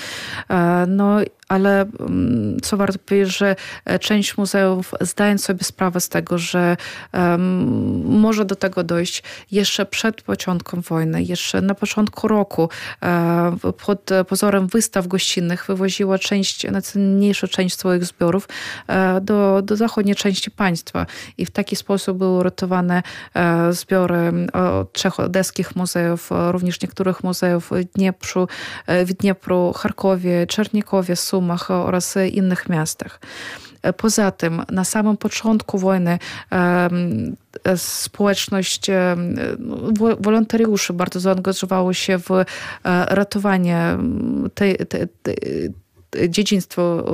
[0.88, 1.18] No
[1.54, 6.76] ale mm, co warto powiedzieć, że e, część muzeów zdając sobie sprawę z tego, że
[7.12, 12.68] um, może do tego dojść jeszcze przed początkiem wojny, jeszcze na początku roku
[13.02, 18.48] um, pod pozorem wystaw gościnnych wywoziła część, najcenniejszą część swoich zbiorów
[18.88, 21.06] um, do, do zachodniej części państwa.
[21.38, 23.02] I w taki sposób były uratowane
[23.70, 24.32] zbiory
[24.92, 28.48] trzech odeskich muzeów, również niektórych muzeów w Dniepru,
[28.88, 31.16] w Dniepru Charkowie, Czernikowie,
[31.84, 33.20] Oraz innych miastach.
[33.96, 36.18] Poza tym na samym początku wojny
[37.76, 38.90] społeczność
[40.20, 42.44] wolontariuszy bardzo zaangażowało się w e,
[42.84, 43.98] ratowanie
[44.54, 45.08] tej, tej
[46.28, 47.04] dziedzictwo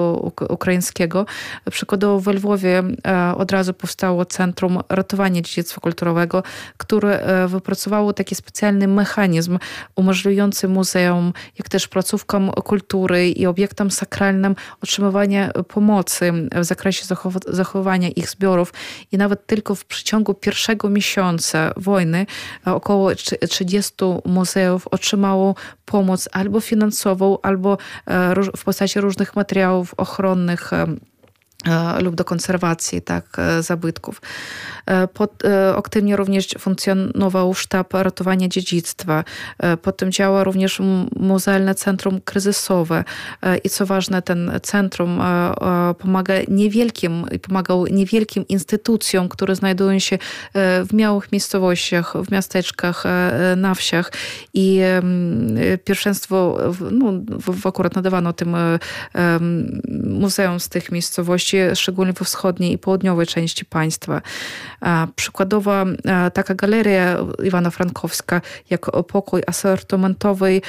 [0.48, 1.26] ukraińskiego.
[1.70, 6.42] Przykładowo w Lwowie e, od razu powstało Centrum Ratowania Dziedzictwa Kulturowego,
[6.76, 9.58] które e, wypracowało taki specjalny mechanizm
[9.96, 17.04] umożliwiający muzeum, jak też placówkom kultury i obiektom sakralnym otrzymywanie pomocy w zakresie
[17.46, 18.72] zachowania ich zbiorów
[19.12, 22.26] i nawet tylko w przeciągu pierwszego miesiąca wojny
[22.66, 23.14] e, około
[23.48, 27.78] 30 muzeów otrzymało pomoc albo finansową, albo
[28.56, 30.86] w postaci różnych materiałów ochronnych E,
[32.00, 34.22] lub do konserwacji tak, e, zabytków.
[34.86, 35.42] E, pod,
[35.76, 39.24] aktywnie również funkcjonował sztab ratowania dziedzictwa.
[39.82, 40.80] Potem działa również
[41.16, 43.04] Muzealne Centrum Kryzysowe
[43.64, 45.20] i co ważne, ten centrum
[45.98, 50.18] pomaga niewielkim, pomagał niewielkim instytucjom, które znajdują się
[50.54, 53.04] w małych miejscowościach, w miasteczkach,
[53.56, 54.12] na wsiach
[54.54, 54.80] i
[55.84, 56.58] pierwszeństwo,
[56.90, 58.56] no, w, akurat nadawano tym
[60.04, 64.22] muzeum z tych miejscowości szczególnie we wschodniej i południowej części państwa.
[65.16, 65.84] Przykładowa
[66.34, 70.60] taka galeria Iwana Frankowska, jak pokój asortymentowy,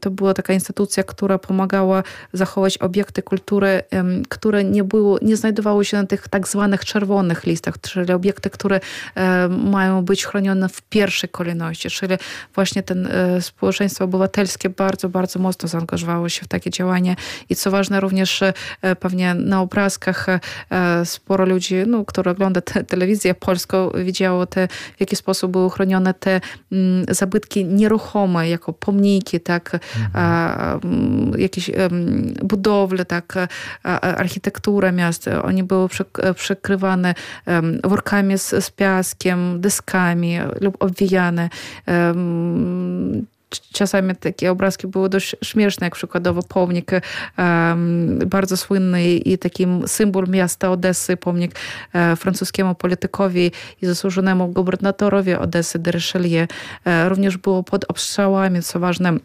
[0.00, 3.82] to była taka instytucja, która pomagała zachować obiekty kultury,
[4.28, 8.80] które nie, było, nie znajdowały się na tych tak zwanych czerwonych listach, czyli obiekty, które
[9.48, 12.16] mają być chronione w pierwszej kolejności, czyli
[12.54, 17.16] właśnie ten e, społeczeństwo obywatelskie bardzo, bardzo mocno zaangażowało się w takie działania
[17.48, 18.52] i co ważne również e,
[19.00, 25.00] pewnie na obrazkach E, sporo ludzi, no, które ogląda te, telewizję polską, widziało te, w
[25.00, 26.40] jaki sposób były chronione te
[26.72, 31.32] mm, zabytki nieruchome, jako pomniki, tak, mhm.
[31.38, 31.70] jakieś
[32.42, 33.34] budowle, tak,
[34.02, 35.28] architektura miast.
[35.42, 35.88] Oni były
[36.34, 37.14] przykrywane
[37.84, 41.48] workami z, z piaskiem, deskami lub obwijane
[43.72, 46.90] czasami takie obrazki były dość śmieszne, jak przykładowo pomnik
[47.38, 51.54] um, bardzo słynny i takim symbol miasta Odessy, pomnik
[51.94, 56.46] um, francuskiemu politykowi i zasłużonemu gubernatorowi Odessy de Richelieu.
[56.84, 59.18] Um, również było pod obstrzałami, co ważne,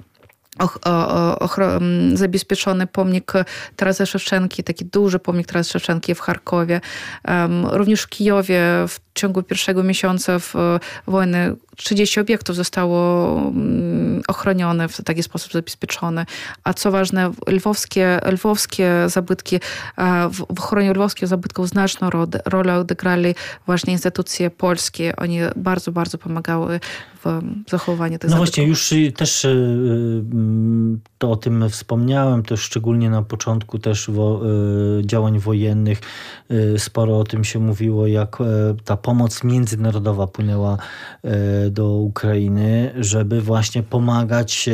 [2.13, 3.33] zabezpieczony pomnik
[3.75, 6.81] Tarasa Szewczenki, taki duży pomnik Tarasa Szewczenki w Charkowie.
[7.71, 10.53] Również w Kijowie w ciągu pierwszego miesiąca w
[11.07, 16.25] wojny 30 obiektów zostało mm, ochronione w taki sposób zabezpieczone.
[16.63, 19.59] A co ważne, lwowskie, lwowskie zabytki,
[20.33, 22.09] w ochronie lwowskich zabytków znaczną
[22.45, 25.15] rolę odegrali właśnie instytucje polskie.
[25.15, 26.79] Oni bardzo, bardzo pomagały
[27.25, 28.55] w zachowaniu tych No zabytków.
[28.55, 34.41] właśnie, już też y, y, to o tym wspomniałem, to szczególnie na początku też wo,
[34.99, 36.01] y, działań wojennych
[36.77, 38.37] sporo o tym się mówiło, jak
[38.85, 40.77] ta pomoc międzynarodowa płynęła
[41.71, 44.69] do Ukrainy, żeby właśnie pomagać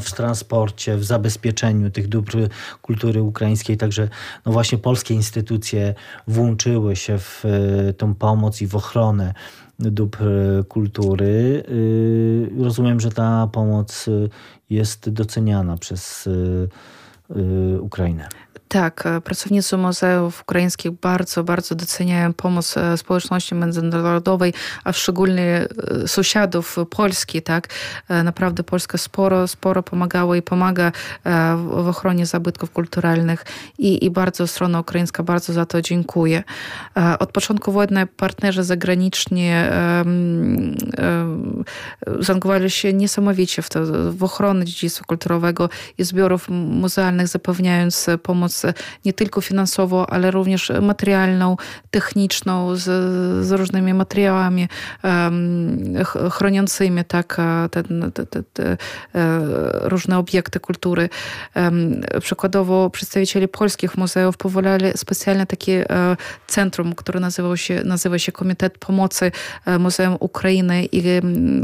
[0.00, 2.48] w transporcie, w zabezpieczeniu tych dóbr
[2.82, 3.76] kultury ukraińskiej.
[3.76, 4.08] Także
[4.46, 5.94] no właśnie polskie instytucje
[6.28, 7.44] włączyły się w
[7.96, 9.34] tą pomoc i w ochronę
[9.78, 10.24] dóbr
[10.68, 11.64] kultury.
[12.58, 14.06] Rozumiem, że ta pomoc
[14.70, 16.28] jest doceniana przez
[17.80, 18.28] Ukrainę.
[18.68, 25.66] Tak, pracownicy muzeów ukraińskich bardzo, bardzo doceniają pomoc społeczności międzynarodowej, a szczególnie
[26.06, 27.42] sąsiadów Polski.
[27.42, 27.68] Tak?
[28.24, 30.92] Naprawdę Polska sporo, sporo pomagała i pomaga
[31.56, 33.44] w ochronie zabytków kulturalnych
[33.78, 36.42] i, i bardzo strona ukraińska bardzo za to dziękuję.
[37.18, 39.50] Od początku wojny partnerzy zagraniczni
[42.20, 43.80] zaangażowali się niesamowicie w, to,
[44.12, 48.55] w ochronę dziedzictwa kulturowego i zbiorów muzealnych, zapewniając pomoc
[49.04, 51.56] nie tylko finansową, ale również materialną,
[51.90, 52.82] techniczną, z,
[53.46, 54.68] z różnymi materiałami
[56.30, 57.36] chroniącymi tak,
[57.70, 57.82] te,
[58.12, 58.76] te, te, te,
[59.82, 61.08] różne obiekty kultury.
[62.20, 67.20] Przykładowo przedstawiciele polskich muzeów powołali specjalne takie e, centrum, które
[67.54, 69.32] się, nazywa się Komitet Pomocy
[69.66, 71.02] e, Muzeum Ukrainy i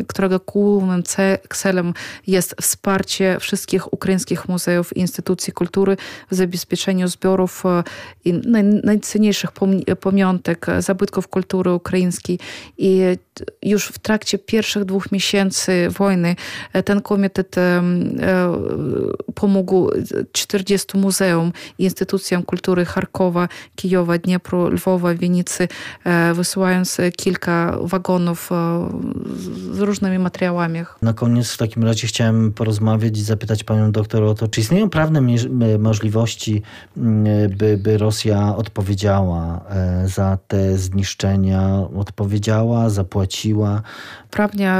[0.08, 1.02] którego głównym
[1.48, 1.94] celem
[2.26, 5.96] jest wsparcie wszystkich ukraińskich muzeów i instytucji kultury
[6.30, 7.82] w zabezpieczeniu zbiorów e,
[8.24, 8.32] i
[8.84, 9.50] najcenniejszych
[10.00, 12.38] pamiątek, zabytków kultury ukraińskiej.
[12.78, 13.00] I
[13.62, 16.36] już w trakcie pierwszych dwóch miesięcy wojny
[16.84, 17.56] ten komitet
[19.34, 19.90] pomógł
[20.32, 25.68] 40 muzeum i instytucjom kultury Charkowa, Kijowa, Dniepru, Lwowa, Wienicy,
[26.04, 28.88] e, wysyłając kilka wagonów e,
[29.72, 30.80] z różnymi materiałami.
[31.02, 34.90] Na koniec w takim razie chciałem porozmawiać i zapytać panią doktor o to, czy istnieją
[34.90, 35.20] prawne
[35.78, 36.62] możliwości,
[37.48, 43.82] by, by Rosja odpowiedziała e, za te zniszczenia, odpowiedziała, zapłaciła?
[44.30, 44.74] Prawnie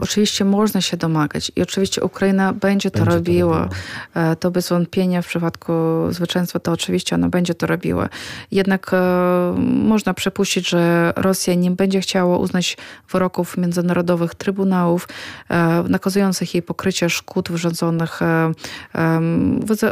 [0.00, 3.68] oczywiście można się domagać i oczywiście Ukraina będzie to będzie robiła.
[4.14, 5.72] To, to bez wątpienia w przypadku
[6.10, 8.08] zwycięstwa to oczywiście ona będzie to robiła.
[8.50, 12.76] Jednak e, można przypuścić, że Rosja nie będzie chciała uznać
[13.10, 15.08] wyroków międzynarodowych trybunałów
[15.48, 18.52] e, nakazujących jej pokrycie szkód wyrządzonych, e,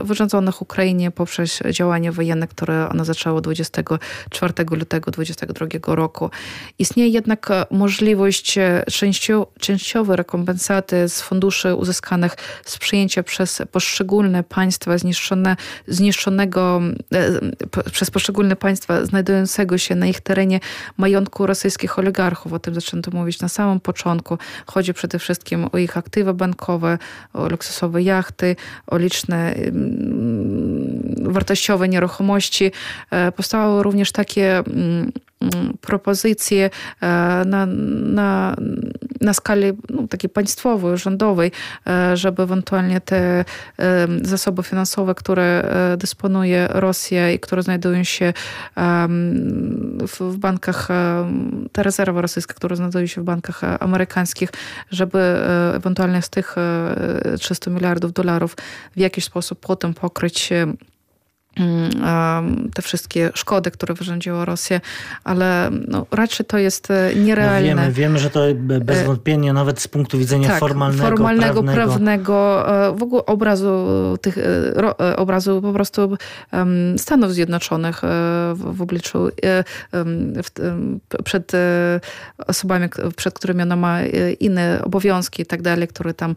[0.05, 6.31] wyrządzonych Ukrainie poprzez działania wojenne, które ona zaczęła 24 lutego 2022 roku.
[6.79, 8.59] Istnieje jednak możliwość
[9.61, 15.57] częściowej rekompensaty z funduszy uzyskanych z przyjęcia przez poszczególne państwa zniszczone,
[15.89, 16.81] zniszczonego
[17.93, 20.61] przez poszczególne państwa znajdującego się na ich terenie
[20.97, 22.53] majątku rosyjskich oligarchów.
[22.53, 24.39] O tym zaczęto mówić na samym początku.
[24.67, 26.99] Chodzi przede wszystkim o ich aktywa bankowe,
[27.33, 29.55] o luksusowe jachty, o liczne
[31.35, 32.73] wartościowe nieruchomości.
[33.11, 34.63] E, powstały również takie
[35.81, 36.71] propozycje
[37.01, 37.07] e,
[37.47, 38.57] na, na,
[39.21, 41.53] na skali no, takiej państwowej, rządowej,
[41.87, 43.45] e, żeby ewentualnie te
[44.23, 48.33] zasoby finansowe, które dysponuje Rosja i które znajdują się
[50.01, 50.89] w bankach,
[51.73, 54.49] ta rezerwa rosyjska, która znajduje się w bankach amerykańskich,
[54.91, 55.19] żeby
[55.75, 56.55] ewentualnie z tych
[57.39, 58.57] 300 miliardów dolarów
[58.97, 60.77] w jakiś sposób potem pokryć Mm,
[62.75, 64.81] te wszystkie szkody, które wyrządziła Rosja,
[65.25, 67.75] ale no, raczej to jest e, nierealne.
[67.75, 68.41] No wiemy, wiemy, że to
[68.81, 73.27] bez e, wątpienia nawet z punktu widzenia tak, formalnego, formalnego prawnego, prawnego e, w ogóle
[73.27, 73.87] obrazu
[74.23, 74.39] tych,
[75.17, 76.17] obrazu po prostu
[76.97, 78.01] Stanów Zjednoczonych
[78.55, 79.29] w obliczu
[81.25, 81.53] przed
[82.47, 84.03] osobami, przed którymi ona ma
[84.41, 86.35] inne obowiązki i tak dalej, które tam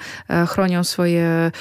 [0.47, 1.51] chronią swoje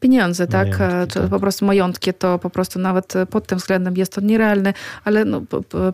[0.00, 0.68] pieniądze, tak?
[0.78, 1.28] Majątki, tak.
[1.30, 4.72] Po prostu majątki, to po prostu nawet pod tym względem jest to nierealne,
[5.04, 5.42] ale no,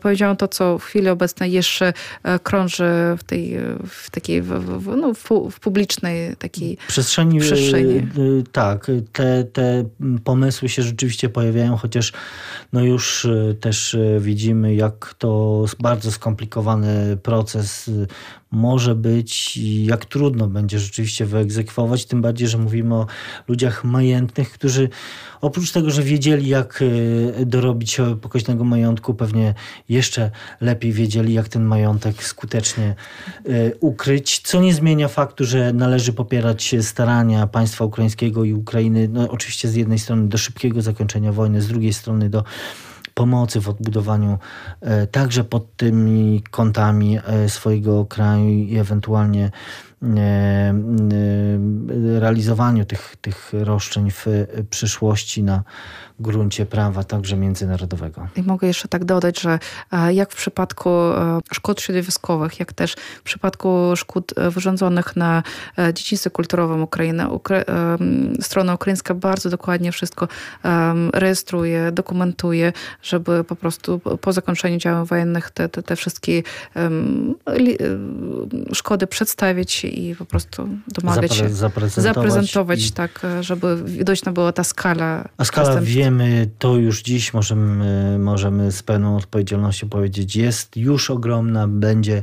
[0.03, 2.85] powiedziałam to, co w chwili obecnej jeszcze e, krąży
[3.19, 3.57] w tej
[3.89, 5.15] w takiej w, no,
[5.51, 7.39] w, publicznej takiej przestrzeni.
[7.39, 7.99] E, przestrzeni.
[7.99, 8.03] E,
[8.53, 9.85] tak, te, te
[10.25, 12.13] pomysły się rzeczywiście pojawiają, chociaż
[12.73, 13.27] no już
[13.61, 17.91] też widzimy, jak to bardzo skomplikowany proces
[18.51, 23.07] może być i jak trudno będzie rzeczywiście wyegzekwować, tym bardziej, że mówimy o
[23.49, 24.89] ludziach majętnych, którzy
[25.41, 26.83] oprócz tego, że wiedzieli jak
[27.41, 29.55] e, dorobić pokaźnego majątku, pewnie
[29.89, 30.31] jeszcze
[30.61, 32.95] lepiej wiedzieli jak ten majątek skutecznie
[33.47, 39.31] e, ukryć, co nie zmienia faktu, że należy popierać starania państwa ukraińskiego i Ukrainy, no
[39.31, 42.45] oczywiście z jednej strony do szybkiego zakończenia wojny, z drugiej strony do
[43.21, 44.39] pomocy w odbudowaniu
[44.81, 49.51] e, także pod tymi kątami e, swojego kraju i ewentualnie
[52.19, 54.27] realizowaniu tych, tych roszczeń w
[54.71, 55.63] przyszłości na
[56.21, 58.29] gruncie prawa także międzynarodowego.
[58.37, 59.59] I mogę jeszcze tak dodać, że
[59.93, 65.43] e, jak w przypadku e, szkód środowiskowych, jak też w przypadku szkód e, wyrządzonych na
[65.95, 67.65] dziedzictwie kulturowym Ukrainy, Ukra
[68.41, 70.29] strona ukraińska bardzo dokładnie wszystko
[71.15, 72.73] rejestruje, dokumentuje,
[73.03, 76.43] żeby po prostu po zakończeniu działań wojennych te, te, te wszystkie
[78.73, 82.93] szkody przedstawić i, po prostu domagać się, zaprezentować, zaprezentować i...
[82.93, 85.29] tak, żeby widoczna była ta skala.
[85.37, 91.69] A skala wiemy, to już dziś możemy, możemy z pełną odpowiedzialnością powiedzieć, jest już ogromna,
[91.69, 92.23] będzie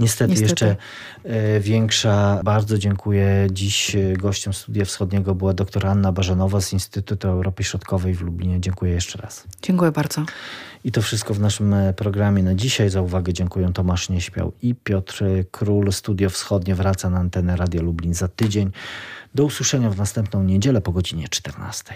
[0.00, 0.50] niestety, niestety.
[0.50, 0.76] jeszcze
[1.24, 2.40] e, większa.
[2.44, 3.46] Bardzo dziękuję.
[3.52, 8.60] Dziś gościem Studia Wschodniego była dr Anna Barzanowa z Instytutu Europy Środkowej w Lublinie.
[8.60, 9.44] Dziękuję jeszcze raz.
[9.62, 10.24] Dziękuję bardzo.
[10.86, 12.90] I to wszystko w naszym e, programie na dzisiaj.
[12.90, 15.92] Za uwagę dziękuję Tomasz Nieśmiał i Piotr Król.
[15.92, 18.70] Studio Wschodnie wraca na antenę Radia Lublin za tydzień.
[19.34, 21.94] Do usłyszenia w następną niedzielę po godzinie 14.